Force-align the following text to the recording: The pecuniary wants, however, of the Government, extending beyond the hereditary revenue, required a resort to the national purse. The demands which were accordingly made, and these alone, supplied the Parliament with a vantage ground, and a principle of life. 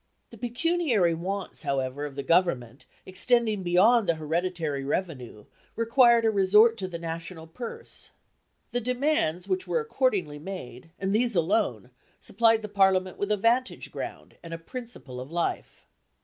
The 0.31 0.37
pecuniary 0.39 1.13
wants, 1.13 1.61
however, 1.61 2.07
of 2.07 2.15
the 2.15 2.23
Government, 2.23 2.87
extending 3.05 3.61
beyond 3.61 4.09
the 4.09 4.15
hereditary 4.15 4.83
revenue, 4.83 5.45
required 5.75 6.25
a 6.25 6.31
resort 6.31 6.75
to 6.77 6.87
the 6.87 6.97
national 6.97 7.45
purse. 7.45 8.09
The 8.71 8.81
demands 8.81 9.47
which 9.47 9.67
were 9.67 9.79
accordingly 9.79 10.39
made, 10.39 10.89
and 10.99 11.13
these 11.13 11.35
alone, 11.35 11.91
supplied 12.19 12.63
the 12.63 12.67
Parliament 12.67 13.19
with 13.19 13.31
a 13.31 13.37
vantage 13.37 13.91
ground, 13.91 14.37
and 14.41 14.55
a 14.55 14.57
principle 14.57 15.21
of 15.21 15.31
life. 15.31 15.85